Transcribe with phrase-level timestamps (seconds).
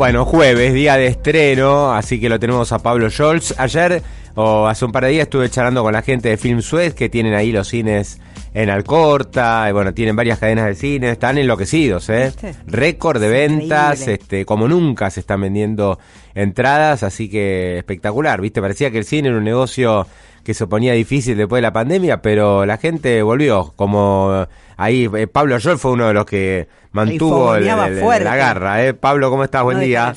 [0.00, 3.52] Bueno, jueves, día de estreno, así que lo tenemos a Pablo Scholz.
[3.58, 4.02] Ayer
[4.34, 7.10] o hace un par de días estuve charlando con la gente de Film Suez que
[7.10, 8.18] tienen ahí los cines
[8.52, 12.32] en Alcorta, y bueno, tienen varias cadenas de cine, están enloquecidos, ¿eh?
[12.66, 15.98] Récord de ventas, este, como nunca se están vendiendo
[16.34, 18.60] entradas, así que espectacular, ¿viste?
[18.60, 20.06] Parecía que el cine era un negocio
[20.44, 25.26] que se ponía difícil después de la pandemia, pero la gente volvió, como ahí eh,
[25.26, 28.84] Pablo Joel fue uno de los que mantuvo el, la garra.
[28.84, 28.94] ¿eh?
[28.94, 29.62] Pablo, ¿cómo estás?
[29.62, 30.14] Buen día.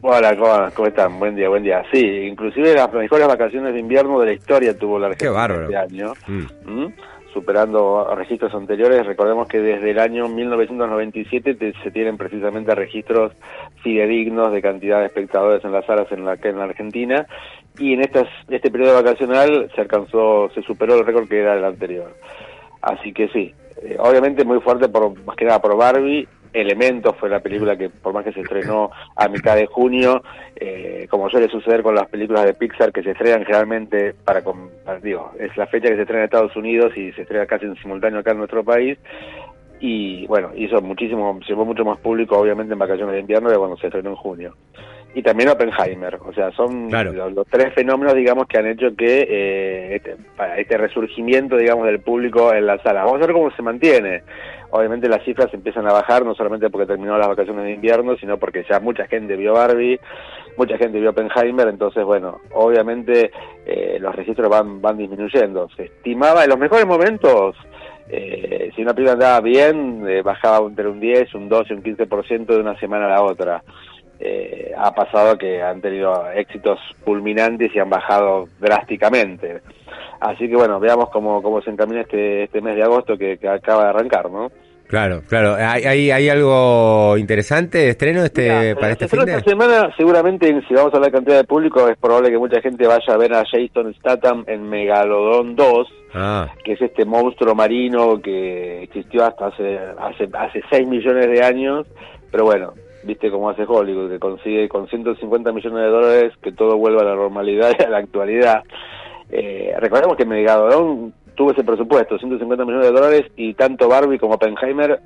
[0.00, 0.36] Hola,
[0.74, 1.18] ¿cómo, están?
[1.18, 1.82] Buen día, buen día.
[1.92, 6.12] Sí, inclusive las mejores vacaciones de invierno de la historia tuvo la Argentina este año.
[6.26, 6.44] Mm.
[6.64, 6.92] ¿Mm?
[7.32, 9.06] Superando registros anteriores.
[9.06, 13.32] Recordemos que desde el año 1997 se tienen precisamente registros
[13.82, 17.26] fidedignos de cantidad de espectadores en las salas en la, en la Argentina
[17.78, 22.14] y en este periodo vacacional se alcanzó, se superó el récord que era el anterior.
[22.80, 27.28] Así que sí, eh, obviamente muy fuerte por más que nada por Barbie Elementos fue
[27.28, 30.22] la película que, por más que se estrenó a mitad de junio,
[30.54, 34.42] eh, como suele suceder con las películas de Pixar que se estrenan generalmente para,
[35.02, 37.76] digo, es la fecha que se estrena en Estados Unidos y se estrena casi en
[37.76, 38.98] simultáneo acá en nuestro país.
[39.78, 43.76] Y bueno, hizo muchísimo, llevó mucho más público, obviamente, en vacaciones de invierno de cuando
[43.76, 44.54] se estrenó en junio
[45.16, 46.18] y también Oppenheimer.
[46.26, 50.76] O sea, son los, tres fenómenos, digamos, que han hecho que eh, este, para este
[50.76, 53.02] resurgimiento, digamos, del público en la sala.
[53.02, 54.24] Vamos a ver cómo se mantiene.
[54.72, 58.36] Obviamente las cifras empiezan a bajar, no solamente porque terminó las vacaciones de invierno, sino
[58.36, 59.98] porque ya mucha gente vio Barbie,
[60.58, 63.30] mucha gente vio Oppenheimer, entonces, bueno, obviamente
[63.64, 65.70] eh, los registros van, van disminuyendo.
[65.76, 67.56] Se estimaba en los mejores momentos...
[68.08, 72.60] Eh, si una película andaba bien, bajaba entre un 10, un 12, un 15% de
[72.60, 73.64] una semana a la otra
[74.18, 79.60] eh, ha pasado que han tenido éxitos fulminantes y han bajado drásticamente.
[80.20, 83.84] Así que bueno, veamos cómo, cómo se encamina este, este mes de agosto que, acaba
[83.84, 84.50] de arrancar, ¿no?
[84.86, 85.56] Claro, claro.
[85.56, 90.74] ¿Hay, hay, algo interesante de estreno este, para este fin de Esta semana, seguramente, si
[90.74, 93.34] vamos a hablar de cantidad de público, es probable que mucha gente vaya a ver
[93.34, 96.48] a Jason Statham en Megalodon 2, ah.
[96.62, 101.86] que es este monstruo marino que existió hasta hace, hace, hace 6 millones de años.
[102.30, 102.74] Pero bueno,
[103.06, 107.04] viste cómo hace Hollywood, que consigue con 150 millones de dólares que todo vuelva a
[107.06, 108.62] la normalidad y a la actualidad.
[109.30, 114.34] Eh, recordemos que Megalodon tuvo ese presupuesto, 150 millones de dólares, y tanto Barbie como
[114.34, 115.00] Oppenheimer,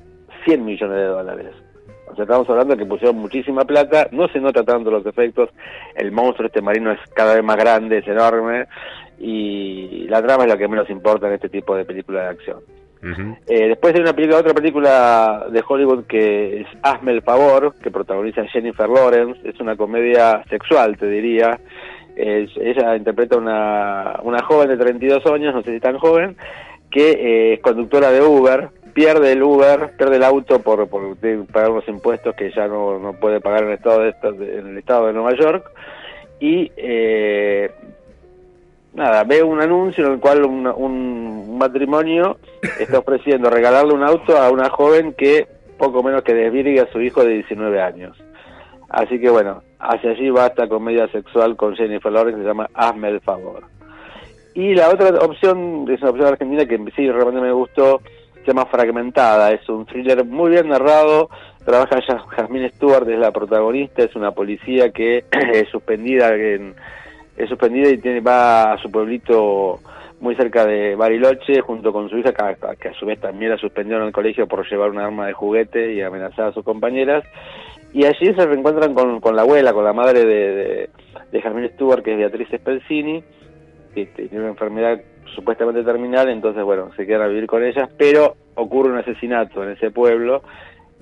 [0.45, 1.55] 100 millones de dólares.
[2.07, 5.51] O sea, estamos hablando de que pusieron muchísima plata, no se nota tanto los efectos,
[5.95, 8.67] el monstruo este marino es cada vez más grande, es enorme,
[9.19, 12.80] y la trama es lo que menos importa en este tipo de películas de acción
[13.03, 17.91] eh, después hay una película, otra película de Hollywood que es Hazme el favor, que
[17.91, 21.59] protagoniza Jennifer Lawrence, es una comedia sexual, te diría.
[22.17, 26.37] ella interpreta una, una joven de 32 años, no sé si tan joven,
[26.91, 31.17] que eh, es conductora de Uber, pierde el Uber, pierde el auto por, por
[31.53, 34.15] pagar unos impuestos que ya no, no puede pagar en el estado de,
[34.59, 35.71] en el estado de Nueva York.
[36.41, 37.71] Y eh,
[38.93, 42.39] nada, ve un anuncio en el cual un, matrimonio
[42.79, 45.47] está ofreciendo regalarle un auto a una joven que
[45.79, 48.17] poco menos que desvirgue a su hijo de 19 años.
[48.89, 52.69] Así que bueno, hacia allí va esta comedia sexual con Jennifer Lawrence que se llama
[52.75, 53.65] Hazme el favor.
[54.55, 58.01] Y la otra opción, es una opción argentina que sí realmente me gustó,
[58.41, 61.31] se llama Fragmentada, es un thriller muy bien narrado,
[61.65, 62.01] trabaja
[62.37, 66.75] Jasmine Stewart, es la protagonista, es una policía que es suspendida en
[67.43, 69.81] es suspendida y tiene, va a su pueblito
[70.21, 74.03] muy cerca de Bariloche junto con su hija, que, a su vez también la suspendieron
[74.03, 77.25] en el colegio por llevar un arma de juguete y amenazar a sus compañeras.
[77.93, 80.91] Y allí se reencuentran con, con la abuela, con la madre de, de,
[81.33, 83.25] de Stewart, que es Beatriz Spelcini,
[83.95, 85.01] que tiene una enfermedad
[85.35, 89.71] supuestamente terminal, entonces bueno, se quedan a vivir con ellas, pero ocurre un asesinato en
[89.71, 90.43] ese pueblo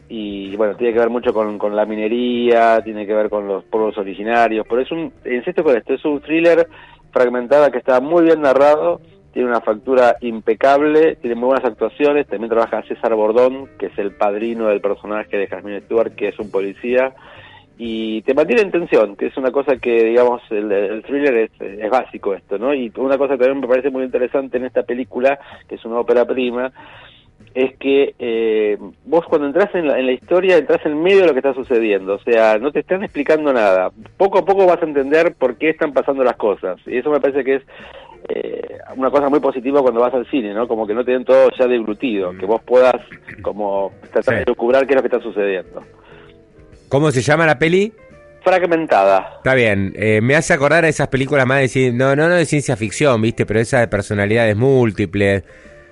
[0.09, 3.65] y bueno, tiene que ver mucho con, con, la minería, tiene que ver con los
[3.65, 6.67] pueblos originarios, pero es un, insisto con esto, es un thriller
[7.13, 9.01] fragmentada que está muy bien narrado,
[9.33, 14.13] tiene una factura impecable, tiene muy buenas actuaciones, también trabaja César Bordón, que es el
[14.13, 17.13] padrino del personaje de Jasmine Stewart, que es un policía,
[17.77, 21.91] y te mantiene en tensión, que es una cosa que, digamos, el, thriller es, es,
[21.91, 22.75] básico esto, ¿no?
[22.75, 25.39] Y una cosa que también me parece muy interesante en esta película,
[25.69, 26.73] que es una ópera prima,
[27.55, 31.41] es que eh, vos cuando entras en la, historia entras en medio de lo que
[31.41, 33.91] está sucediendo, o sea, no te están explicando nada.
[34.17, 36.79] Poco a poco vas a entender por qué están pasando las cosas.
[36.87, 37.63] Y eso me parece que es
[38.29, 40.69] eh, una cosa muy positiva cuando vas al cine, ¿no?
[40.69, 42.97] Como que no te den todo ya deglutido, que vos puedas
[43.43, 45.83] como tratar de descubrir qué es lo que está sucediendo.
[46.89, 47.93] ¿Cómo se llama la peli?
[48.43, 49.33] Fragmentada.
[49.39, 52.47] Está bien, eh, me hace acordar a esas películas más de no, no, no de
[52.47, 53.47] ciencia ficción, ¿viste?
[53.47, 55.43] Pero esas de personalidades múltiples.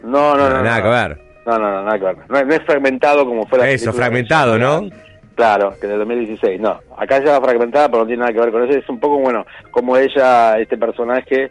[0.05, 0.63] No, no, no.
[0.63, 1.26] nada que ver.
[1.47, 2.17] No, no, no, nada que ver.
[2.29, 3.71] No, es fragmentado como fuera.
[3.71, 4.89] Eso, fragmentado, ¿no?
[5.37, 6.81] Claro, que de 2016, no.
[6.97, 8.79] Acá ya va fragmentada, pero no tiene nada que ver con eso.
[8.79, 11.51] Es un poco, bueno, como ella, este personaje,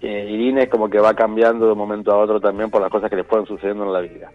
[0.00, 2.90] eh, Irene, es como que va cambiando de un momento a otro también por las
[2.90, 4.30] cosas que le fueron sucediendo en la vida.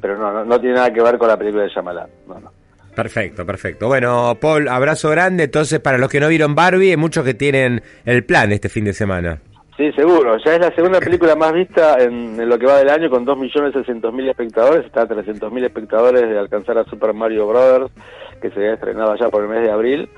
[0.00, 2.52] Pero no, no, tiene nada que ver con la película de Shyamalan, no, no.
[2.94, 3.88] Perfecto, perfecto.
[3.88, 5.44] Bueno, Paul, abrazo grande.
[5.44, 8.86] Entonces, para los que no vieron Barbie, hay muchos que tienen el plan este fin
[8.86, 9.38] de semana.
[9.76, 10.38] Sí, seguro.
[10.42, 14.30] Ya es la segunda película más vista en, lo que va del año con 2.600.000
[14.30, 14.86] espectadores.
[14.86, 17.92] Está a 300.000 espectadores de alcanzar a Super Mario Brothers,
[18.40, 20.08] que se había estrenado ya por el mes de abril.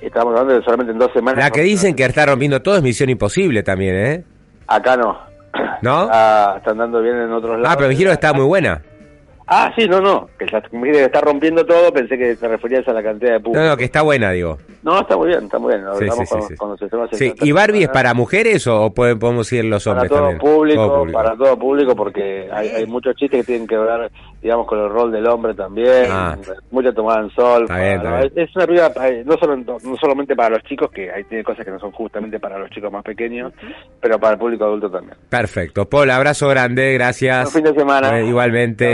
[0.00, 1.44] Estamos hablando de solamente en dos semanas.
[1.44, 4.24] La que dicen que está rompiendo todo es Misión Imposible también, ¿eh?
[4.68, 5.18] Acá no.
[5.82, 6.08] ¿No?
[6.10, 7.68] Ah, están dando bien en otros lados.
[7.70, 8.82] Ah, pero me dijeron que está muy buena.
[9.54, 13.02] Ah, sí, no, no, que que está rompiendo todo, pensé que te referías a la
[13.02, 13.62] cantidad de público.
[13.62, 14.56] No, no, que está buena, digo.
[14.82, 15.86] No, está muy bien, está muy bien.
[15.98, 16.36] Sí, sí,
[17.12, 21.36] sí, ¿Y Barbie es para mujeres o podemos ir los hombres para todo Público, Para
[21.36, 24.10] todo público, porque hay, hay, muchos chistes que tienen que ver,
[24.40, 26.06] digamos, con el rol del hombre también.
[26.10, 26.36] Ah.
[26.70, 27.66] Mucha tomada en sol.
[28.34, 31.64] Es una película eh, no, solo, no solamente para los chicos, que hay tiene cosas
[31.64, 33.52] que no son justamente para los chicos más pequeños,
[34.00, 35.16] pero para el público adulto también.
[35.28, 35.88] Perfecto.
[35.88, 37.52] Paul, abrazo grande, gracias.
[37.52, 38.18] Buen fin de semana.
[38.18, 38.90] Eh, igualmente.